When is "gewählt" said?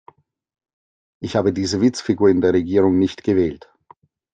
3.23-3.71